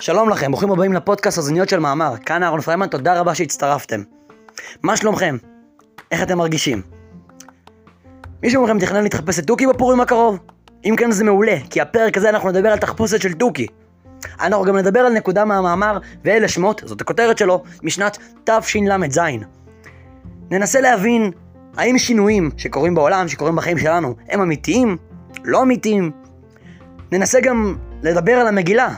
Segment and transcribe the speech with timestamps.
[0.00, 2.14] שלום לכם, ברוכים הבאים לפודקאסט אוזניות של מאמר.
[2.26, 4.02] כאן אהרון פריימן, תודה רבה שהצטרפתם.
[4.82, 5.36] מה שלומכם?
[6.10, 6.82] איך אתם מרגישים?
[8.42, 10.38] מישהו מכם תכנן להתחפש לתוכי בפורים הקרוב?
[10.84, 13.66] אם כן זה מעולה, כי הפרק הזה אנחנו נדבר על תחפושת של תוכי.
[14.40, 19.20] אנחנו גם נדבר על נקודה מהמאמר, ואלה שמות, זאת הכותרת שלו, משנת תשל"ז.
[20.50, 21.30] ננסה להבין
[21.76, 24.96] האם שינויים שקורים בעולם, שקורים בחיים שלנו, הם אמיתיים?
[25.44, 26.10] לא אמיתיים?
[27.12, 28.94] ננסה גם לדבר על המגילה,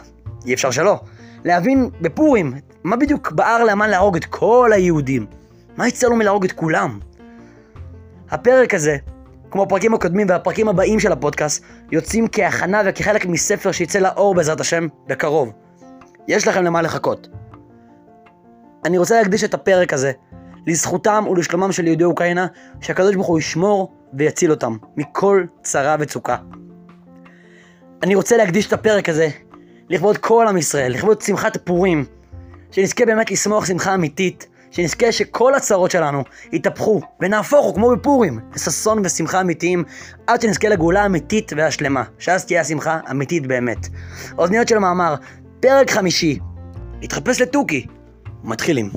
[0.47, 1.01] אי אפשר שלא.
[1.45, 2.55] להבין בפורים,
[2.85, 5.27] מה בדיוק בער לאמן להרוג את כל היהודים?
[5.77, 6.99] מה יצא לו מלהרוג את כולם?
[8.31, 8.97] הפרק הזה,
[9.51, 14.87] כמו הפרקים הקודמים והפרקים הבאים של הפודקאסט, יוצאים כהכנה וכחלק מספר שיצא לאור בעזרת השם
[15.07, 15.53] בקרוב.
[16.29, 17.29] יש לכם למה לחכות.
[18.85, 20.13] אני רוצה להקדיש את הפרק הזה
[20.67, 22.47] לזכותם ולשלומם של יהודי אוקראינה,
[22.81, 26.37] שהקדוש ברוך הוא ישמור ויציל אותם מכל צרה וצוקה.
[28.03, 29.29] אני רוצה להקדיש את הפרק הזה
[29.89, 32.05] לכבוד כל עם ישראל, לכבוד שמחת פורים,
[32.71, 36.23] שנזכה באמת לשמוח שמחה אמיתית, שנזכה שכל הצרות שלנו
[36.53, 39.85] יתהפכו ונהפוכו כמו בפורים, לששון ושמחה אמיתיים,
[40.27, 43.89] עד שנזכה לגאולה אמיתית והשלמה, שאז תהיה השמחה אמיתית באמת.
[44.39, 45.15] אוזניות של המאמר,
[45.61, 46.39] פרק חמישי,
[47.03, 47.87] התחפש לתוכי,
[48.45, 48.91] מתחילים.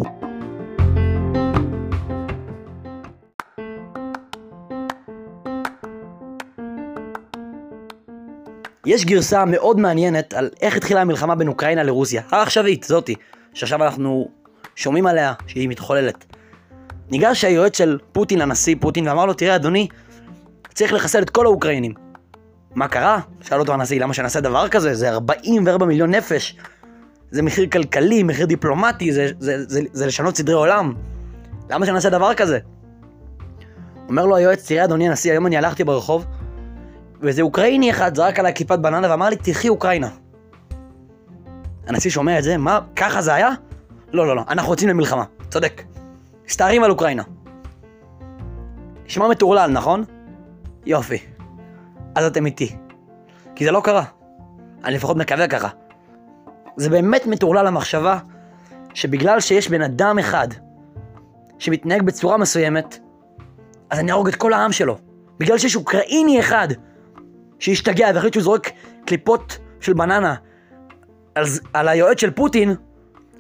[8.86, 13.16] יש גרסה מאוד מעניינת על איך התחילה המלחמה בין אוקראינה לרוסיה, העכשווית, זאתי,
[13.53, 14.30] שעכשיו אנחנו
[14.75, 16.25] שומעים עליה שהיא מתחוללת.
[17.09, 19.88] ניגש היועץ של פוטין לנשיא פוטין ואמר לו, תראה אדוני,
[20.73, 21.94] צריך לחסל את כל האוקראינים.
[22.75, 23.19] מה קרה?
[23.41, 24.94] שאל אותו הנשיא, למה שנעשה דבר כזה?
[24.94, 26.58] זה 44 מיליון נפש.
[27.31, 30.94] זה מחיר כלכלי, מחיר דיפלומטי, זה, זה, זה, זה, זה לשנות סדרי עולם.
[31.69, 32.59] למה שנעשה דבר כזה?
[34.09, 36.25] אומר לו היועץ, תראה אדוני הנשיא, היום אני הלכתי ברחוב,
[37.26, 40.09] ואיזה אוקראיני אחד זרק עליי כיפת בננה ואמר לי, תלכי אוקראינה.
[41.88, 43.50] הנשיא שומע את זה, מה, ככה זה היה?
[44.12, 45.81] לא, לא, לא, אנחנו רוצים למלחמה, צודק.
[46.47, 47.24] מסתערים על אוקראינה.
[49.06, 50.03] נשמע מטורלל, נכון?
[50.86, 51.18] יופי.
[52.16, 52.75] אז אתם איתי.
[53.56, 54.03] כי זה לא קרה.
[54.84, 55.69] אני לפחות מקווה ככה.
[56.78, 58.19] זה באמת מטורלל המחשבה
[58.94, 60.47] שבגלל שיש בן אדם אחד
[61.59, 63.00] שמתנהג בצורה מסוימת,
[63.90, 64.97] אז אני אהרוג את כל העם שלו.
[65.40, 66.68] בגלל שיש אוקראיני אחד
[67.60, 68.72] שהשתגע והחליט שהוא זורק
[69.06, 70.36] קליפות של בננה
[71.36, 72.76] על, על היועץ של פוטין,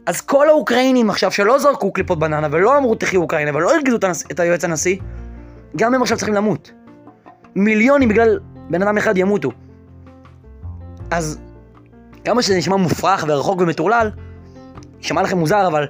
[0.05, 4.03] אז כל האוקראינים עכשיו שלא זרקו קליפות בננה ולא אמרו תחי אוקראינה ולא הרגיזו את,
[4.03, 4.23] הנס...
[4.31, 4.97] את היועץ הנשיא,
[5.75, 6.71] גם הם עכשיו צריכים למות.
[7.55, 8.39] מיליונים בגלל
[8.69, 9.51] בן אדם אחד ימותו.
[11.11, 11.39] אז
[12.25, 14.11] כמה שזה נשמע מופרך ורחוק ומטורלל,
[14.99, 15.87] נשמע לכם מוזר אבל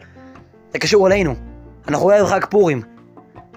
[0.74, 1.36] זה קשור אלינו.
[1.88, 2.82] אנחנו רואים חג פורים.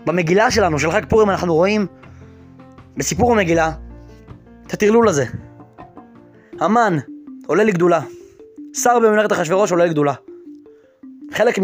[0.06, 1.87] במגילה שלנו, של חג פורים, אנחנו רואים
[2.97, 3.73] בסיפור המגילה
[4.69, 5.25] את הטרלול הזה.
[6.61, 6.99] המן
[7.47, 8.01] עולה לגדולה.
[8.75, 10.15] שר בממלכת אחשוורוש עולה לגדולה.
[11.33, 11.59] חלק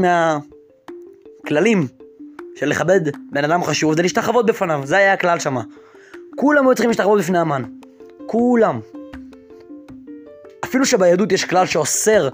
[1.44, 1.86] מהכללים
[2.54, 3.00] של לכבד
[3.32, 5.62] בן אדם חשוב זה להשתחוות בפניו, זה היה הכלל שמה.
[6.36, 7.62] כולם היו צריכים להשתחוות בפני המן.
[8.26, 8.80] כולם.
[10.64, 12.28] אפילו שביהדות יש כלל שאוסר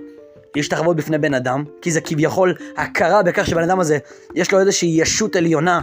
[0.57, 3.99] להשתחוות בפני בן אדם, כי זה כביכול הכרה בכך שבן אדם הזה
[4.35, 5.81] יש לו איזושהי ישות עליונה,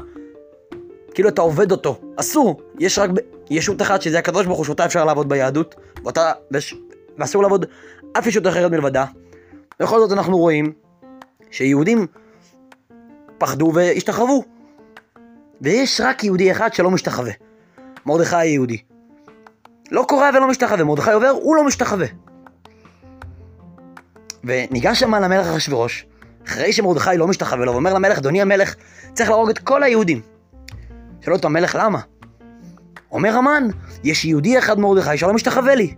[1.13, 2.01] כאילו אתה עובד אותו.
[2.15, 3.09] אסור, יש רק
[3.49, 6.75] ישות אחת שזה הקדוש ברוך הוא שאותה אפשר לעבוד ביהדות, ואותה, וש...
[7.17, 7.65] ואסור לעבוד
[8.17, 9.05] אף ישות אחרת מלבדה.
[9.79, 10.73] בכל זאת אנחנו רואים
[11.51, 12.07] שיהודים
[13.37, 14.43] פחדו והשתחרבו.
[15.61, 17.31] ויש רק יהודי אחד שלא משתחווה.
[18.05, 18.77] מרדכי היהודי.
[19.91, 22.07] לא קורא ולא משתחווה, מרדכי עובר, הוא לא משתחווה.
[24.43, 26.05] וניגש שם למלך אחשוורוש,
[26.47, 28.75] אחרי שמרדכי לא משתחווה לו, ואומר למלך, אדוני המלך,
[29.13, 30.21] צריך להרוג את כל היהודים.
[31.21, 31.99] שואל אותו המלך, למה?
[33.11, 33.67] אומר המן,
[34.03, 35.95] יש יהודי אחד מרדכי שלא משתחווה לי.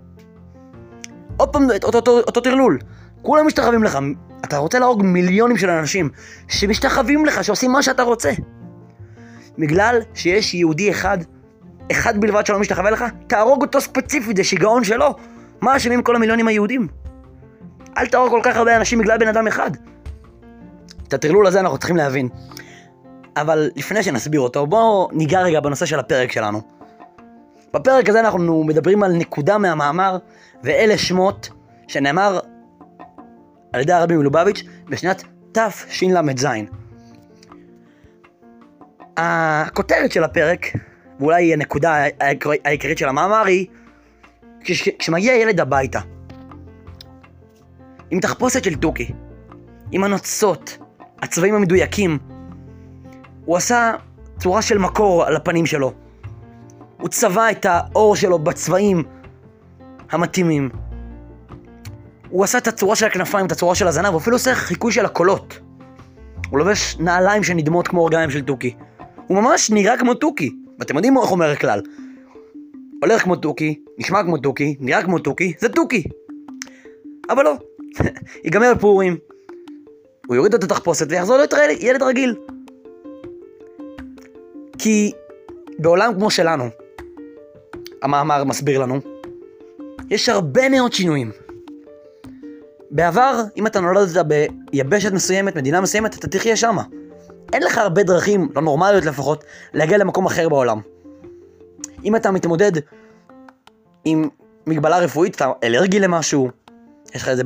[1.38, 2.80] עוד פעם, אותו, אותו, אותו טרלול.
[3.22, 3.98] כולם משתחווים לך.
[4.46, 6.10] אתה רוצה להרוג מיליונים של אנשים
[6.48, 8.32] שמשתחווים לך, שעושים מה שאתה רוצה.
[9.58, 11.18] בגלל שיש יהודי אחד,
[11.92, 15.16] אחד בלבד שלא משתחווה לך, תהרוג אותו ספציפית, זה שיגעון שלו.
[15.62, 16.88] מה אשמים כל המיליונים היהודים?
[17.98, 19.72] אל תהרוג כל כך הרבה אנשים בגלל בן אדם אחד.
[21.08, 22.30] את הטרלול הזה אנחנו צריכים להבין.
[23.38, 26.79] אבל לפני שנסביר אותו, בואו ניגע רגע בנושא של הפרק שלנו.
[27.74, 30.18] בפרק הזה אנחנו מדברים על נקודה מהמאמר,
[30.64, 31.50] ואלה שמות
[31.88, 32.40] שנאמר
[33.74, 36.48] על ידי הרבי מלובביץ' בשנת תשל"ז.
[39.18, 40.66] הכותרת של הפרק,
[41.20, 42.04] ואולי הנקודה
[42.66, 43.68] העיקרית של המאמר היא,
[44.64, 46.00] כש, כשמגיע ילד הביתה,
[48.12, 49.12] עם תחפושת של תוכי,
[49.92, 50.78] עם הנוצות,
[51.22, 52.18] הצבעים המדויקים,
[53.46, 53.94] הוא עשה
[54.40, 55.94] צורה של מקור על הפנים שלו.
[57.02, 59.04] הוא צבע את האור שלו בצבעים
[60.12, 60.70] המתאימים.
[62.30, 65.06] הוא עשה את הצורה של הכנפיים, את הצורה של הזנב, הוא אפילו עושה חיקוי של
[65.06, 65.60] הקולות.
[66.50, 68.76] הוא לובש נעליים שנדמות כמו רגליים של תוכי.
[69.28, 70.50] הוא ממש נראה כמו תוכי.
[70.80, 71.82] ואתם יודעים איך אומר הכלל.
[73.02, 76.04] הולך כמו תוכי, נשמע כמו תוכי, נראה כמו תוכי, זה תוכי.
[77.30, 77.54] אבל לא.
[78.46, 79.18] ייגמר פורים,
[80.28, 82.36] הוא יוריד את התחפושת ויחזור להיות ילד רגיל.
[84.78, 85.12] כי
[85.80, 86.64] בעולם כמו שלנו,
[88.04, 89.00] המאמר מסביר לנו,
[90.10, 91.32] יש הרבה מאוד שינויים.
[92.92, 94.26] בעבר, אם אתה נולדת
[94.72, 96.84] ביבשת מסוימת, מדינה מסוימת, אתה תחיה שמה.
[97.54, 99.44] אין לך הרבה דרכים, לא נורמליות לפחות,
[99.74, 100.82] להגיע למקום אחר בעולם.
[102.04, 102.72] אם אתה מתמודד
[104.06, 104.30] עם
[104.68, 106.50] מגבלה רפואית, אתה אלרגי למשהו,
[107.16, 107.44] יש לך איזה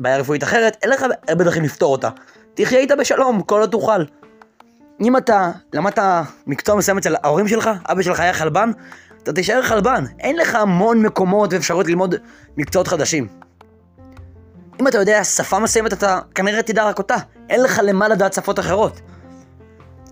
[0.00, 2.10] בעיה רפואית אחרת, אין לך הרבה דרכים לפתור אותה.
[2.54, 4.04] תחיה איתה בשלום, כל עוד תוכל.
[5.00, 5.98] אם אתה למדת
[6.46, 8.70] מקצוע מסוים אצל ההורים שלך, אבא שלך היה חלבן,
[9.22, 10.04] אתה תישאר חלבן.
[10.20, 12.14] אין לך המון מקומות ואפשרויות ללמוד
[12.56, 13.28] מקצועות חדשים.
[14.80, 17.16] אם אתה יודע שפה מסוימת, אתה כנראה תדע רק אותה.
[17.50, 19.00] אין לך למה לדעת שפות אחרות.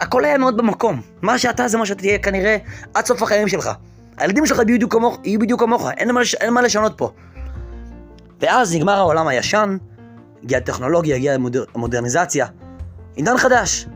[0.00, 1.00] הכל היה מאוד במקום.
[1.22, 2.56] מה שאתה זה מה שאתה תהיה כנראה
[2.94, 3.70] עד סוף החיים שלך.
[4.18, 5.90] הילדים שלך יהיו בדיוק כמוך, יהיו בדיוק כמוך.
[5.96, 7.10] אין מה, אין מה לשנות פה.
[8.40, 9.76] ואז נגמר העולם הישן,
[10.42, 12.46] הגיעה הטכנולוגיה, הגיעה המודר, המודרניזציה.
[13.14, 13.86] עידן חדש.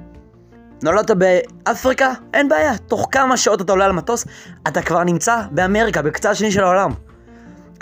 [0.84, 2.12] נולדת באפריקה?
[2.34, 2.78] אין בעיה.
[2.78, 4.26] תוך כמה שעות אתה עולה על מטוס,
[4.68, 6.90] אתה כבר נמצא באמריקה, בקצה השני של העולם.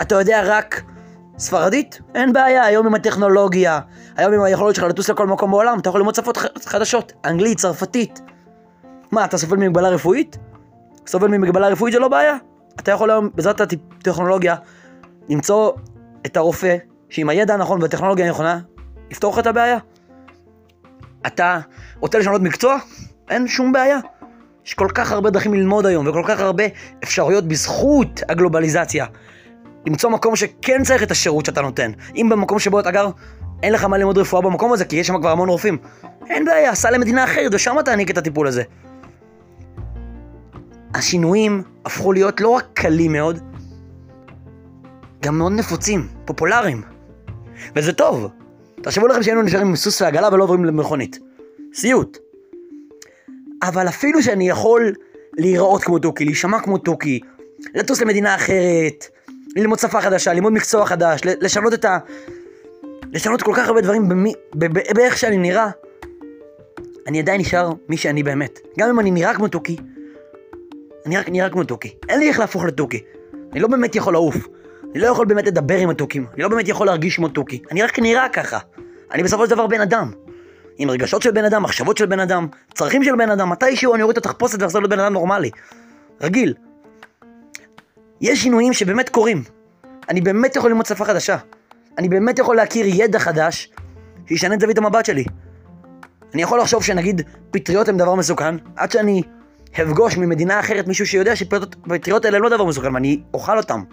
[0.01, 0.81] אתה יודע רק
[1.37, 2.01] ספרדית?
[2.15, 2.63] אין בעיה.
[2.65, 3.79] היום עם הטכנולוגיה,
[4.17, 7.13] היום עם היכולות שלך לטוס לכל מקום בעולם, אתה יכול ללמוד שפות חדשות.
[7.25, 8.21] אנגלית, צרפתית.
[9.11, 10.37] מה, אתה סובל ממגבלה רפואית?
[11.07, 12.37] סובל ממגבלה רפואית זה לא בעיה.
[12.79, 14.55] אתה יכול היום, בעזרת הטכנולוגיה,
[15.29, 15.71] למצוא
[16.25, 16.77] את הרופא
[17.09, 18.59] שעם הידע הנכון והטכנולוגיה הנכונה,
[19.11, 19.77] יפתור לך את הבעיה.
[21.27, 21.59] אתה
[21.99, 22.77] רוצה לשנות מקצוע?
[23.29, 23.99] אין שום בעיה.
[24.65, 26.63] יש כל כך הרבה דרכים ללמוד היום, וכל כך הרבה
[27.03, 29.05] אפשרויות בזכות הגלובליזציה.
[29.87, 31.91] למצוא מקום שכן צריך את השירות שאתה נותן.
[32.15, 33.09] אם במקום שבו אתה גר,
[33.63, 35.77] אין לך מה ללמוד רפואה במקום הזה, כי יש שם כבר המון רופאים.
[36.29, 38.63] אין בעיה, סע למדינה אחרת, ושם תעניק את הטיפול הזה.
[40.93, 43.39] השינויים הפכו להיות לא רק קלים מאוד,
[45.21, 46.81] גם מאוד נפוצים, פופולריים.
[47.75, 48.31] וזה טוב.
[48.83, 51.19] תחשבו לכם שהיינו נשארים עם סוס ועגלה ולא עוברים למכונית.
[51.73, 52.17] סיוט.
[53.63, 54.93] אבל אפילו שאני יכול
[55.37, 57.19] להיראות כמו תוכי, להישמע כמו תוכי,
[57.75, 59.05] לטוס למדינה אחרת,
[59.55, 61.97] ללמוד שפה חדשה, ללמוד מקצוע חדש, לשנות את ה...
[63.13, 64.33] לשנות כל כך הרבה דברים במי...
[64.95, 65.69] באיך שאני נראה,
[67.07, 68.59] אני עדיין נשאר מי שאני באמת.
[68.79, 69.75] גם אם אני נראה כמו תוכי,
[71.05, 71.95] אני רק נראה כמו תוכי.
[72.09, 73.03] אין לי איך להפוך לתוכי.
[73.51, 74.47] אני לא באמת יכול לעוף.
[74.93, 77.83] אני לא יכול באמת לדבר עם התוכים, אני לא באמת יכול להרגיש כמו תוכי, אני
[77.83, 78.59] רק נראה ככה.
[79.11, 80.11] אני בסופו של דבר בן אדם.
[80.77, 84.03] עם רגשות של בן אדם, מחשבות של בן אדם, צרכים של בן אדם, מתישהו אני
[84.03, 85.51] אוריד את התחפושת ואחזור להיות בן אדם נורמלי.
[86.21, 86.53] רגיל.
[88.21, 89.43] יש שינויים שבאמת קורים.
[90.09, 91.37] אני באמת יכול ללמוד שפה חדשה.
[91.97, 93.71] אני באמת יכול להכיר ידע חדש
[94.27, 95.25] שישנה את זווית המבט שלי.
[96.33, 99.21] אני יכול לחשוב שנגיד פטריות הם דבר מסוכן, עד שאני
[99.81, 103.83] אפגוש ממדינה אחרת מישהו שיודע שפטריות האלה לא דבר מסוכן ואני אוכל אותם.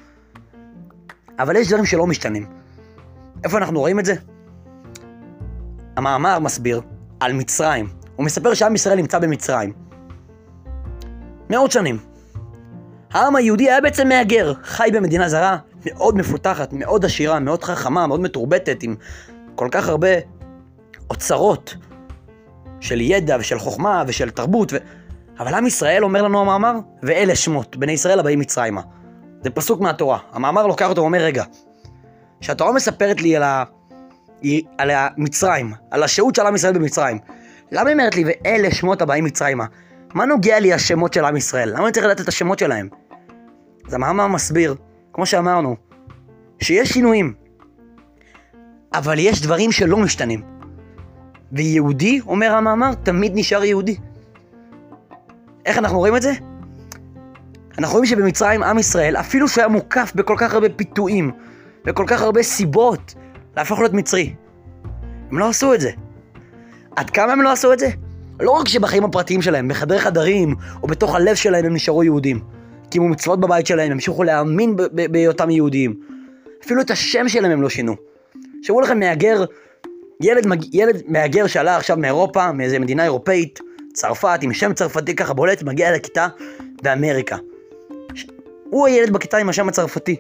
[1.43, 2.47] אבל יש דברים שלא משתנים.
[3.45, 4.15] איפה אנחנו רואים את זה?
[5.97, 6.81] המאמר מסביר
[7.21, 7.89] על מצרים.
[8.17, 9.73] הוא מספר שעם ישראל נמצא במצרים.
[11.51, 11.99] מאות שנים.
[13.11, 15.57] העם היהודי היה בעצם מהגר, חי במדינה זרה,
[15.87, 18.95] מאוד מפותחת, מאוד עשירה, מאוד חכמה, מאוד מתורבתת, עם
[19.55, 20.09] כל כך הרבה
[21.11, 21.77] אוצרות
[22.81, 24.77] של ידע ושל חוכמה ושל תרבות, ו...
[25.39, 28.81] אבל עם ישראל, אומר לנו המאמר, ואלה שמות, בני ישראל הבאים מצרימה.
[29.45, 30.19] זה פסוק מהתורה.
[30.33, 31.45] המאמר לוקח אותו ואומר, רגע,
[32.41, 33.65] כשהתורה מספרת לי על, ה...
[34.79, 37.19] על המצרים, על השהות של עם ישראל במצרים,
[37.73, 39.65] למה היא אומרת לי, ואלה שמות הבאים מצרימה?
[40.15, 41.69] מה נוגע לי השמות של עם ישראל?
[41.69, 42.89] למה אני צריך לדעת את השמות שלהם?
[43.87, 44.75] אז המאמר מסביר,
[45.13, 45.77] כמו שאמרנו,
[46.63, 47.35] שיש שינויים,
[48.95, 50.43] אבל יש דברים שלא משתנים.
[51.53, 53.97] ויהודי, אומר המאמר, תמיד נשאר יהודי.
[55.67, 56.33] איך אנחנו רואים את זה?
[57.79, 61.31] אנחנו רואים שבמצרים עם ישראל, אפילו שהוא היה מוקף בכל כך הרבה פיתויים,
[61.87, 63.15] וכל כך הרבה סיבות
[63.57, 64.35] להפוך להיות מצרי,
[65.31, 65.91] הם לא עשו את זה.
[66.97, 67.89] עד כמה הם לא עשו את זה?
[68.41, 72.41] לא רק שבחיים הפרטיים שלהם, בחדרי חדרים, או בתוך הלב שלהם הם נשארו יהודים.
[72.91, 75.95] קיימו מצוות בבית שלהם, המשיכו להאמין בהיותם יהודים.
[76.65, 77.97] אפילו את השם שלהם הם לא שינו.
[78.63, 79.45] שמעו לכם מהגר,
[80.21, 83.61] ילד, ילד מהגר שעלה עכשיו מאירופה, מאיזה מדינה אירופאית,
[83.93, 86.29] צרפת, עם שם צרפתי ככה בולט, מגיע לכיתה
[86.83, 87.37] באמריקה.
[88.71, 90.17] הוא הילד בכיתה עם השם הצרפתי.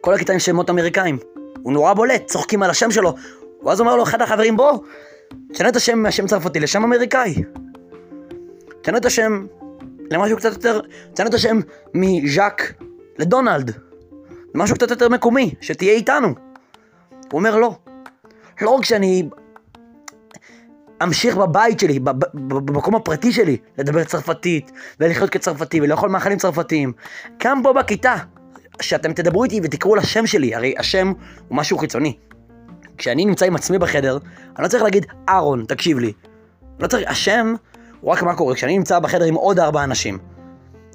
[0.00, 1.18] כל הכיתה עם שמות אמריקאים.
[1.62, 3.14] הוא נורא בולט, צוחקים על השם שלו.
[3.62, 4.78] ואז אומר לו אחד החברים, בוא,
[5.52, 7.34] תשנה את השם מהשם צרפתי לשם אמריקאי.
[8.82, 9.46] תשנה את השם
[10.10, 10.80] למשהו קצת יותר,
[11.14, 11.60] תשנה את השם
[11.94, 12.72] מז'אק
[13.18, 13.70] לדונלד.
[14.54, 16.28] משהו קצת יותר מקומי, שתהיה איתנו.
[16.28, 17.76] הוא אומר לא.
[18.60, 19.28] לא רק שאני
[21.02, 21.98] אמשיך בבית שלי,
[22.34, 26.92] במקום הפרטי שלי, לדבר צרפתית, ולחיות כצרפתי, ולאכול מאכלים צרפתיים.
[27.44, 28.14] גם פה בכיתה,
[28.80, 31.12] שאתם תדברו איתי ותקראו לשם שלי, הרי השם
[31.48, 32.16] הוא משהו חיצוני.
[32.98, 34.18] כשאני נמצא עם עצמי בחדר,
[34.56, 36.12] אני לא צריך להגיד, אהרון, תקשיב לי.
[36.80, 37.54] לא צריך, השם
[38.00, 40.18] הוא רק מה קורה, כשאני נמצא בחדר עם עוד ארבעה אנשים,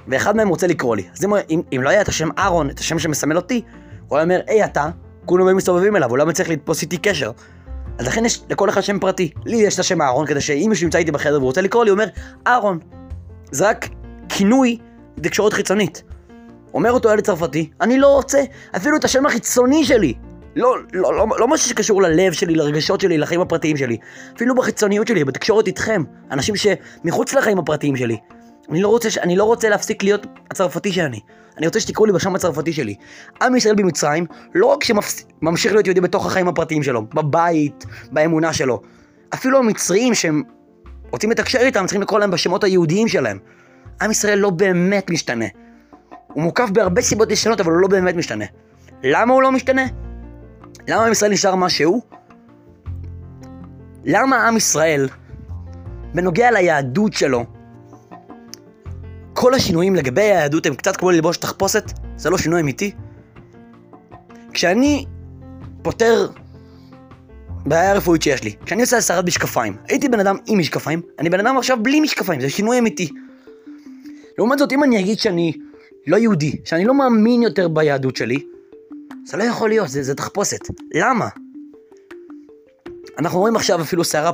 [0.07, 1.03] ואחד מהם רוצה לקרוא לי.
[1.17, 3.61] אז אם, אם, אם לא היה את השם אהרון, את השם שמסמל אותי,
[4.07, 4.89] הוא היה אומר, היי אתה,
[5.25, 7.31] כולם היו מסתובבים אליו, הוא לא מצליח לתפוס איתי קשר.
[7.97, 9.31] אז לכן יש לכל אחד שם פרטי.
[9.45, 11.95] לי יש את השם אהרון, כדי שאם מישהו נמצא איתי בחדר ורוצה לקרוא לי, הוא
[11.95, 12.07] אומר,
[12.47, 12.79] אהרון.
[13.51, 13.89] זה רק
[14.29, 14.77] כינוי
[15.17, 16.03] לתקשורת חיצונית.
[16.73, 18.43] אומר אותו ילד צרפתי, אני לא רוצה
[18.75, 20.13] אפילו את השם החיצוני שלי.
[20.55, 23.97] לא, לא, לא, לא משהו שקשור ללב שלי, לרגשות שלי, לחיים הפרטיים שלי.
[24.35, 26.03] אפילו בחיצוניות שלי, בתקשורת איתכם.
[26.31, 28.17] אנשים שמחוץ לחיים הפרטיים שלי.
[28.71, 31.19] אני לא רוצה, אני לא רוצה להפסיק להיות הצרפתי שאני.
[31.57, 32.95] אני רוצה שתקראו לי בשם הצרפתי שלי.
[33.41, 34.25] עם ישראל במצרים,
[34.55, 38.81] לא רק שממשיך להיות יהודי בתוך החיים הפרטיים שלו, בבית, באמונה שלו.
[39.33, 40.43] אפילו המצרים שהם
[41.11, 43.39] רוצים לתקשר איתם, צריכים לקרוא להם בשמות היהודיים שלהם.
[44.01, 45.45] עם ישראל לא באמת משתנה.
[46.27, 48.45] הוא מוקף בהרבה סיבות לשנות, אבל הוא לא באמת משתנה.
[49.03, 49.85] למה הוא לא משתנה?
[50.87, 51.67] למה עם ישראל נשאר מה?
[54.05, 55.09] למה עם ישראל,
[56.13, 57.45] בנוגע ליהדות שלו,
[59.41, 61.83] כל השינויים לגבי היהדות הם קצת כמו ללבוש תחפושת,
[62.15, 62.91] זה לא שינוי אמיתי.
[64.53, 65.05] כשאני
[65.81, 66.27] פותר
[67.65, 71.39] בעיה רפואית שיש לי, כשאני עושה הסרת משקפיים, הייתי בן אדם עם משקפיים, אני בן
[71.39, 73.09] אדם עכשיו בלי משקפיים, זה שינוי אמיתי.
[74.37, 75.53] לעומת זאת, אם אני אגיד שאני
[76.07, 78.39] לא יהודי, שאני לא מאמין יותר ביהדות שלי,
[79.25, 80.59] זה לא יכול להיות, זה, זה תחפושת.
[80.93, 81.27] למה?
[83.19, 84.31] אנחנו רואים עכשיו אפילו סערה,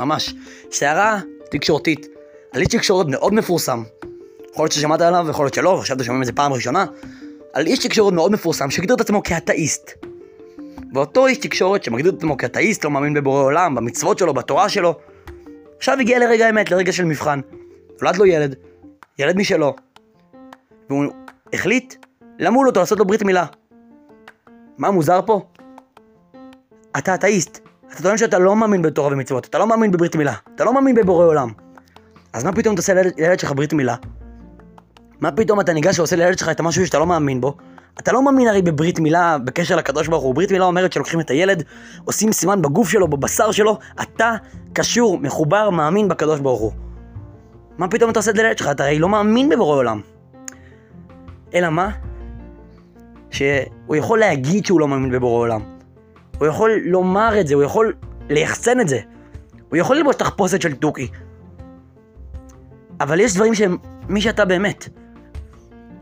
[0.00, 0.34] ממש,
[0.70, 2.06] סערה תקשורתית,
[2.52, 3.82] על איש תקשורת מאוד מפורסם,
[4.58, 6.84] יכול להיות ששמעת עליו, יכול להיות שלא, עכשיו אתם שומעים את זה פעם ראשונה,
[7.52, 9.90] על איש תקשורת מאוד מפורסם שהגדיר את עצמו כאתאיסט.
[10.94, 14.98] ואותו איש תקשורת שמגדיר את עצמו כאתאיסט, לא מאמין בבורא עולם, במצוות שלו, בתורה שלו,
[15.76, 17.40] עכשיו הגיע לרגע האמת, לרגע של מבחן.
[18.02, 18.54] נולד לו ילד,
[19.18, 19.76] ילד משלו,
[20.90, 21.04] והוא
[21.52, 22.06] החליט
[22.38, 23.46] למול אותו לעשות לו ברית מילה.
[24.78, 25.46] מה מוזר פה?
[26.98, 27.58] אתה אתאיסט.
[27.92, 30.94] אתה טוען שאתה לא מאמין בתורה ומצוות, אתה לא מאמין בברית מילה, אתה לא מאמין
[30.94, 31.48] בבורא עולם.
[32.32, 33.96] אז מה פתאום אתה עושה לילד שלך ברית מילה?
[35.20, 37.56] מה פתאום אתה ניגש ועושה לילד שלך את המשהו שאתה לא מאמין בו?
[37.98, 40.34] אתה לא מאמין הרי בברית מילה בקשר לקדוש ברוך הוא.
[40.34, 41.62] ברית מילה אומרת שלוקחים את הילד,
[42.04, 44.34] עושים סימן בגוף שלו, בבשר שלו, אתה
[44.72, 46.72] קשור, מחובר, מאמין בקדוש ברוך הוא.
[47.78, 48.68] מה פתאום אתה עושה את זה לילד שלך?
[48.68, 50.00] אתה הרי לא מאמין בבורא עולם.
[51.54, 51.90] אלא מה?
[53.30, 55.60] שהוא יכול להגיד שהוא לא מאמין בבורא עולם.
[56.38, 57.94] הוא יכול לומר את זה, הוא יכול
[58.28, 58.98] ליחצן את זה.
[59.68, 61.08] הוא יכול ללבוש תחפושת של תוכי.
[63.00, 63.76] אבל יש דברים שהם
[64.08, 64.88] מי שאתה באמת.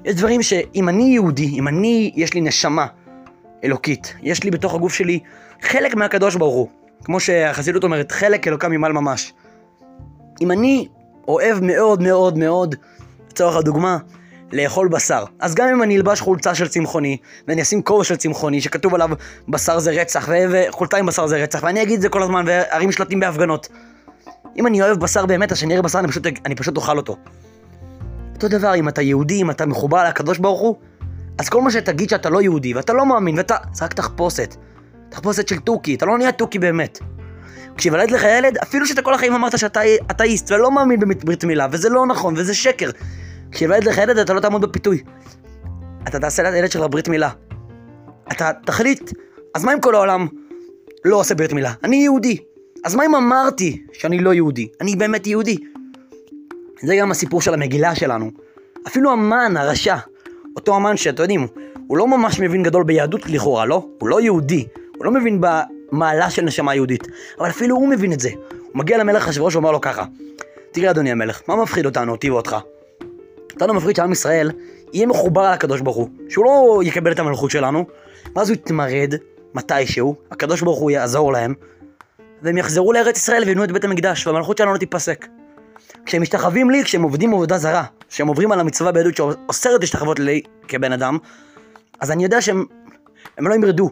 [0.07, 2.87] יש דברים שאם אני יהודי, אם אני, יש לי נשמה
[3.65, 5.21] אלוקית, יש לי בתוך הגוף שלי
[5.63, 6.69] חלק מהקדוש ברוך הוא,
[7.05, 9.33] כמו שהחסידות אומרת, חלק אלוקה ממעל ממש.
[10.41, 10.89] אם אני
[11.29, 12.75] אוהב מאוד מאוד מאוד,
[13.31, 13.99] לצורך הדוגמה,
[14.53, 15.25] לאכול בשר.
[15.41, 17.17] אז גם אם אני אלבש חולצה של צמחוני,
[17.49, 19.11] ואני אשים כובע של צמחוני, שכתוב עליו
[19.49, 22.93] בשר זה רצח, וחולצה עם בשר זה רצח, ואני אגיד את זה כל הזמן, וארים
[22.93, 23.69] שלטים בהפגנות.
[24.57, 27.17] אם אני אוהב בשר באמת, אז כשאני אראה בשר אני פשוט, אני פשוט אוכל אותו.
[28.37, 30.76] אותו דבר, אם אתה יהודי, אם אתה מחובר לקדוש ברוך הוא,
[31.38, 33.57] אז כל מה שתגיד שאתה לא יהודי, ואתה לא מאמין, ואתה...
[33.73, 34.57] זה רק תחפושת.
[35.09, 36.99] תחפושת של תוכי, אתה לא נהיה תוכי באמת.
[37.76, 41.88] כשיוולד לך ילד, אפילו שאתה כל החיים אמרת שאתה אתאיסט ולא מאמין בברית מילה, וזה
[41.88, 42.90] לא נכון, וזה שקר.
[43.52, 45.02] כשיוולד לך ילד, אתה לא תעמוד בפיתוי.
[46.09, 47.31] אתה תעשה לילד שלך ברית מילה.
[48.33, 49.12] אתה תחליט,
[49.55, 50.26] אז מה אם כל העולם
[51.05, 51.73] לא עושה ברית מילה?
[51.85, 52.38] אני יהודי.
[52.85, 54.69] אז מה אם אמרתי שאני לא יהודי?
[54.81, 55.57] אני באמת יהודי.
[56.83, 58.30] זה גם הסיפור של המגילה שלנו.
[58.87, 59.97] אפילו המן, הרשע,
[60.56, 61.47] אותו המן שאתם יודעים,
[61.87, 63.87] הוא לא ממש מבין גדול ביהדות לכאורה, לא?
[64.00, 64.66] הוא לא יהודי,
[64.97, 68.30] הוא לא מבין במעלה של נשמה יהודית, אבל אפילו הוא מבין את זה.
[68.50, 70.04] הוא מגיע למלך אחשוורוש ואומר לו ככה,
[70.71, 72.56] תראה אדוני המלך, מה מפחיד אותנו, אותי ואותך?
[73.54, 74.50] אותנו מפחיד שעם ישראל
[74.92, 77.85] יהיה מחובר על הקדוש ברוך הוא, שהוא לא יקבל את המלכות שלנו,
[78.37, 79.14] ואז הוא יתמרד
[79.54, 81.54] מתישהו, הקדוש ברוך הוא יעזור להם,
[82.42, 85.26] והם יחזרו לארץ ישראל ויבנו את בית המקדש, והמלכות שלנו לא תיפסק.
[86.07, 90.41] כשהם משתחווים לי, כשהם עובדים עבודה זרה, כשהם עוברים על המצווה בעדות שאוסרת להשתחוות לי
[90.69, 91.19] כבן אדם,
[92.01, 92.65] אז אני יודע שהם
[93.39, 93.91] הם לא ימרדו.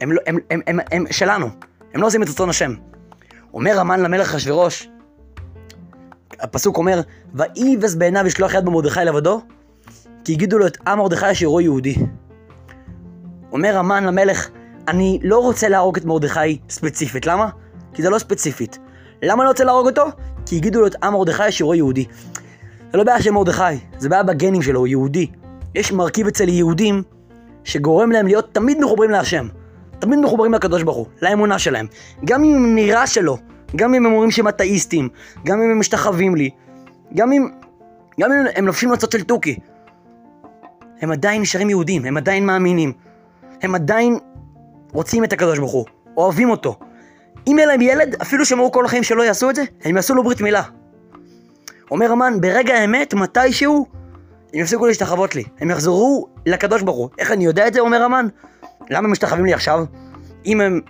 [0.00, 1.46] הם, לא, הם, הם, הם, הם, שלנו.
[1.94, 2.74] הם לא עושים את רצון השם.
[3.54, 4.88] אומר המן למלך אחשוורוש,
[6.40, 7.00] הפסוק אומר,
[7.34, 9.42] ויבס בעיניו ישלוח יד במרדכי לבדו,
[10.24, 11.94] כי הגידו לו את עם מרדכי אשר יהודי.
[13.52, 14.48] אומר המן למלך,
[14.88, 17.48] אני לא רוצה להרוג את מרדכי ספציפית, למה?
[17.94, 18.78] כי זה לא ספציפית.
[19.22, 20.04] למה אני לא רוצה להרוג אותו?
[20.46, 22.04] כי הגידו לו את עם מרדכי אשר יהודי.
[22.92, 23.62] זה לא בעיה של מרדכי,
[23.98, 25.26] זה בעיה בגנים שלו, הוא יהודי.
[25.74, 27.02] יש מרכיב אצל יהודים
[27.64, 29.48] שגורם להם להיות תמיד מחוברים להשם.
[29.98, 31.86] תמיד מחוברים לקדוש ברוך הוא, לאמונה שלהם.
[32.24, 33.36] גם אם נראה שלא,
[33.76, 35.08] גם אם הם אומרים שהם אתאיסטים,
[35.44, 36.50] גם אם הם משתחווים לי,
[37.14, 37.48] גם אם,
[38.20, 39.58] גם אם הם לובשים מצות של תוכי.
[41.00, 42.92] הם עדיין נשארים יהודים, הם עדיין מאמינים.
[43.62, 44.18] הם עדיין
[44.92, 45.84] רוצים את הקדוש ברוך הוא,
[46.16, 46.78] אוהבים אותו.
[47.46, 50.14] אם יהיה להם ילד, אפילו שהם אמרו כל החיים שלא יעשו את זה, הם יעשו
[50.14, 50.62] לו ברית מילה.
[51.90, 53.86] אומר המן, ברגע האמת, מתישהו,
[54.54, 55.44] הם יפסיקו להשתחוות לי.
[55.60, 57.08] הם יחזרו לקדוש ברוך הוא.
[57.18, 58.26] איך אני יודע את זה, אומר המן?
[58.90, 59.84] למה הם משתחווים לי עכשיו?
[60.46, 60.80] אם הם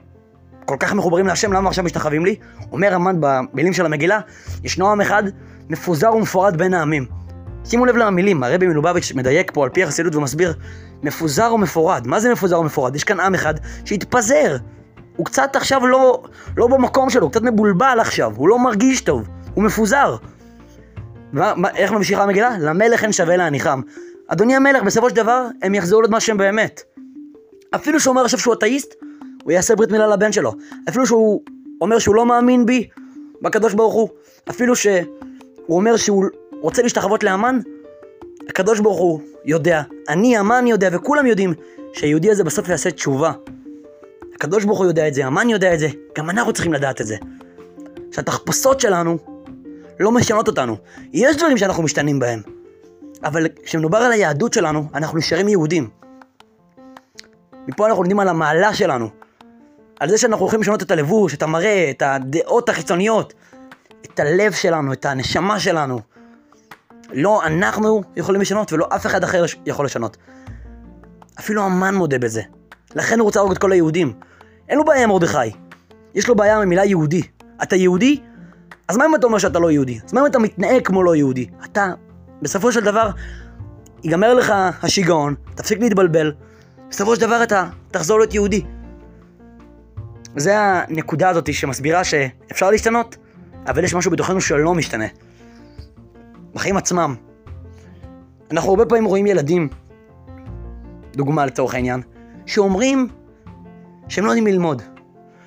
[0.64, 2.36] כל כך מחוברים להשם, למה עכשיו משתחווים לי?
[2.72, 4.20] אומר המן במילים של המגילה,
[4.64, 5.22] ישנו עם אחד
[5.68, 7.06] מפוזר ומפורד בין העמים.
[7.64, 10.54] שימו לב למילים, הרבי מלובביץ' מדייק פה על פי החסידות ומסביר,
[11.02, 12.06] מפוזר ומפורד.
[12.06, 12.96] מה זה מפוזר ומפורד?
[12.96, 13.54] יש כאן עם אחד
[13.84, 14.56] שהתפזר.
[15.16, 16.22] הוא קצת עכשיו לא,
[16.56, 20.16] לא במקום שלו, הוא קצת מבולבל עכשיו, הוא לא מרגיש טוב, הוא מפוזר.
[21.32, 22.58] מה, מה, איך ממשיכה המגילה?
[22.60, 23.80] למלך אין שווה להניחם.
[24.28, 26.82] אדוני המלך, בסופו של דבר, הם יחזרו להיות מה שהם באמת.
[27.74, 28.94] אפילו שהוא אומר עכשיו שהוא אתאיסט,
[29.42, 30.52] הוא יעשה ברית מילה לבן שלו.
[30.88, 31.42] אפילו שהוא
[31.80, 32.88] אומר שהוא לא מאמין בי,
[33.42, 34.08] בקדוש ברוך הוא.
[34.50, 34.96] אפילו שהוא
[35.68, 36.24] אומר שהוא
[36.60, 37.58] רוצה להשתחוות לאמן,
[38.48, 41.54] הקדוש ברוך הוא יודע, אני המן יודע וכולם יודעים
[41.92, 43.32] שהיהודי הזה בסוף יעשה תשובה.
[44.42, 47.06] הקדוש ברוך הוא יודע את זה, המן יודע את זה, גם אנחנו צריכים לדעת את
[47.06, 47.16] זה.
[48.12, 49.18] שהתחפושות שלנו
[50.00, 50.76] לא משנות אותנו.
[51.12, 52.42] יש דברים שאנחנו משתנים בהם,
[53.24, 55.90] אבל כשמדובר על היהדות שלנו, אנחנו נשארים יהודים.
[57.68, 59.08] מפה אנחנו לומדים על המעלה שלנו,
[60.00, 63.34] על זה שאנחנו הולכים לשנות את הלבוש, את המראה, את הדעות החיצוניות,
[64.04, 66.00] את הלב שלנו, את הנשמה שלנו.
[67.12, 70.16] לא אנחנו יכולים לשנות ולא אף אחד אחר יכול לשנות.
[71.38, 72.42] אפילו המן מודה בזה.
[72.94, 74.12] לכן הוא רוצה להרוג את כל היהודים.
[74.72, 75.38] אין לו בעיה עם מרדכי.
[76.14, 77.22] יש לו בעיה עם המילה יהודי.
[77.62, 78.20] אתה יהודי?
[78.88, 80.00] אז מה אם אתה אומר שאתה לא יהודי?
[80.06, 81.46] אז מה אם אתה מתנהג כמו לא יהודי?
[81.64, 81.92] אתה,
[82.42, 83.10] בסופו של דבר,
[84.04, 84.52] ייגמר לך
[84.82, 86.32] השיגעון, תפסיק להתבלבל,
[86.90, 88.64] בסופו של דבר אתה תחזור להיות יהודי.
[90.36, 93.16] זה הנקודה הזאת שמסבירה שאפשר להשתנות,
[93.66, 95.06] אבל יש משהו בתוכנו שלא משתנה.
[96.54, 97.14] בחיים עצמם.
[98.50, 99.68] אנחנו הרבה פעמים רואים ילדים,
[101.16, 102.02] דוגמה לצורך העניין,
[102.46, 103.08] שאומרים
[104.08, 104.82] שהם לא יודעים ללמוד.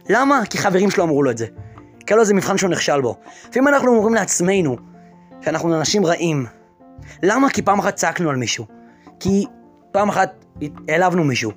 [0.10, 0.41] למה?
[0.50, 1.46] כי חברים שלו אמרו לו את זה.
[2.00, 3.15] כי היה לו איזה מבחן שהוא נכשל בו.
[3.50, 4.78] לפעמים אנחנו אומרים לעצמנו
[5.41, 6.46] שאנחנו אנשים רעים.
[7.24, 7.50] למה?
[7.50, 8.65] כי פעם אחת צעקנו על מישהו.
[9.20, 9.46] כי
[9.91, 10.46] פעם אחת
[10.88, 11.52] העלבנו מישהו.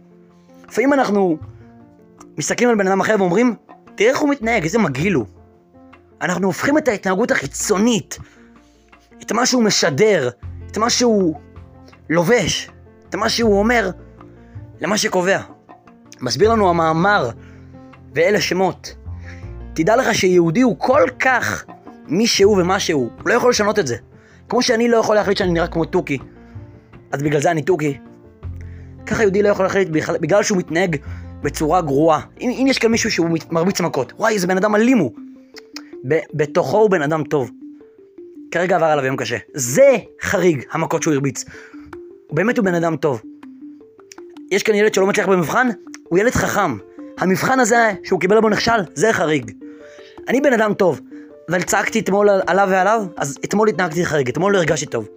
[0.68, 1.38] לפעמים אנחנו
[2.38, 3.54] מסתכלים על בן אדם אחר ואומרים,
[3.94, 5.26] תראה איך הוא מתנהג, איזה מגעיל הוא.
[6.22, 8.18] אנחנו הופכים את ההתנהגות החיצונית,
[9.22, 10.30] את מה שהוא משדר,
[10.70, 11.34] את מה שהוא
[12.10, 12.70] לובש,
[13.08, 13.90] את מה שהוא אומר,
[14.80, 15.40] למה שקובע.
[16.20, 17.30] מסביר לנו המאמר,
[18.14, 18.94] ואלה שמות.
[19.74, 21.64] תדע לך שיהודי הוא כל כך
[22.06, 23.96] מי שהוא ומה שהוא, הוא לא יכול לשנות את זה.
[24.48, 26.18] כמו שאני לא יכול להחליט שאני נראה כמו תוכי,
[27.12, 27.98] אז בגלל זה אני תוכי.
[29.06, 29.88] ככה יהודי לא יכול להחליט
[30.20, 30.96] בגלל שהוא מתנהג
[31.42, 32.20] בצורה גרועה.
[32.40, 35.12] אם, אם יש כאן מישהו שהוא מרביץ מכות, וואי, איזה בן אדם אלים הוא.
[36.34, 37.50] בתוכו הוא בן אדם טוב.
[38.50, 39.36] כרגע עבר עליו יום קשה.
[39.54, 41.44] זה חריג, המכות שהוא הרביץ.
[42.32, 43.22] באמת הוא בן אדם טוב.
[44.50, 45.68] יש כאן ילד שלא מצליח במבחן,
[46.08, 46.76] הוא ילד חכם.
[47.18, 49.50] המבחן הזה שהוא קיבל בו נכשל, זה חריג.
[50.28, 51.00] אני בן אדם טוב,
[51.50, 55.08] אבל צעקתי אתמול עליו ועליו, אז אתמול התנהגתי חריג, אתמול לא הרגשתי טוב.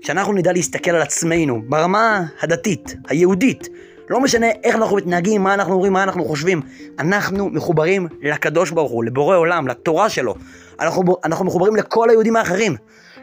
[0.00, 3.68] כשאנחנו נדע להסתכל על עצמנו ברמה הדתית, היהודית,
[4.10, 6.60] לא משנה איך אנחנו מתנהגים, מה אנחנו אומרים, מה אנחנו חושבים,
[6.98, 10.34] אנחנו מחוברים לקדוש ברוך הוא, לבורא עולם, לתורה שלו.
[10.80, 12.76] אנחנו, אנחנו מחוברים לכל היהודים האחרים.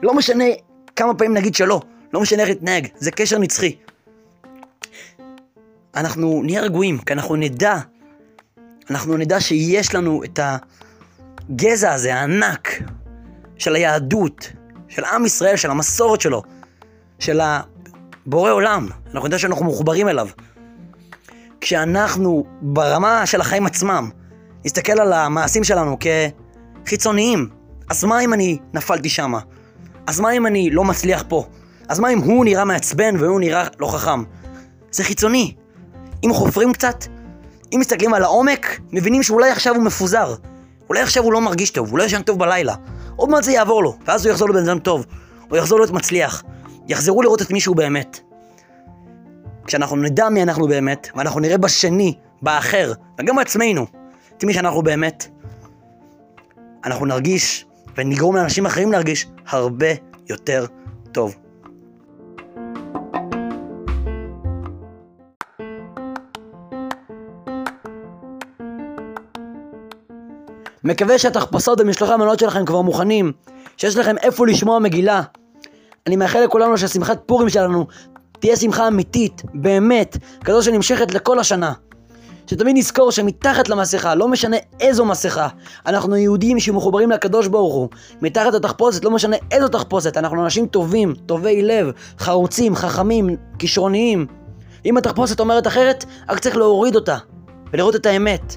[0.03, 0.45] לא משנה
[0.95, 1.81] כמה פעמים נגיד שלא,
[2.13, 3.75] לא משנה איך נתנהג, זה קשר נצחי.
[5.95, 7.77] אנחנו נהיה רגועים, כי אנחנו נדע,
[8.89, 10.39] אנחנו נדע שיש לנו את
[11.49, 12.69] הגזע הזה, הענק,
[13.57, 14.51] של היהדות,
[14.87, 16.43] של עם ישראל, של המסורת שלו,
[17.19, 18.87] של הבורא עולם.
[19.13, 20.27] אנחנו נדע שאנחנו מחוברים אליו.
[21.61, 24.09] כשאנחנו, ברמה של החיים עצמם,
[24.65, 25.97] נסתכל על המעשים שלנו
[26.85, 27.49] כחיצוניים,
[27.89, 29.39] אז מה אם אני נפלתי שמה?
[30.07, 31.45] אז מה אם אני לא מצליח פה?
[31.87, 34.23] אז מה אם הוא נראה מעצבן והוא נראה לא חכם?
[34.91, 35.55] זה חיצוני.
[36.23, 37.05] אם חופרים קצת,
[37.73, 40.35] אם מסתכלים על העומק, מבינים שאולי עכשיו הוא מפוזר.
[40.89, 42.75] אולי עכשיו הוא לא מרגיש טוב, הוא לא ישן טוב בלילה.
[43.15, 45.05] עוד מעט זה יעבור לו, ואז הוא יחזור לבן אדם טוב.
[45.49, 46.43] הוא יחזור להיות מצליח.
[46.87, 48.19] יחזרו לראות את מישהו באמת.
[49.65, 53.85] כשאנחנו נדע מי אנחנו באמת, ואנחנו נראה בשני, באחר, וגם בעצמנו,
[54.37, 55.27] את מי שאנחנו באמת,
[56.85, 57.65] אנחנו נרגיש,
[57.97, 59.87] ונגרום לאנשים אחרים להרגיש, הרבה
[60.29, 60.65] יותר
[61.11, 61.35] טוב.
[70.83, 73.31] מקווה שהתחפושות במשלוחי המנות שלכם כבר מוכנים.
[73.77, 75.21] שיש לכם איפה לשמוע מגילה.
[76.07, 77.87] אני מאחל לכולנו שהשמחת פורים שלנו
[78.39, 81.73] תהיה שמחה אמיתית, באמת, כזו שנמשכת לכל השנה.
[82.47, 85.47] שתמיד נזכור שמתחת למסכה, לא משנה איזו מסכה,
[85.85, 87.89] אנחנו יהודים שמחוברים לקדוש ברוך הוא.
[88.21, 94.25] מתחת לתחפושת, לא משנה איזו תחפושת, אנחנו אנשים טובים, טובי לב, חרוצים, חכמים, כישרוניים.
[94.85, 97.17] אם התחפושת אומרת אחרת, רק צריך להוריד אותה,
[97.73, 98.55] ולראות את האמת.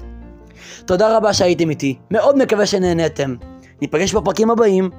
[0.85, 3.35] תודה רבה שהייתם איתי, מאוד מקווה שנהניתם.
[3.81, 4.89] ניפגש בפרקים הבאים,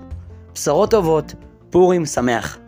[0.54, 1.34] בשורות טובות,
[1.70, 2.58] פורים שמח.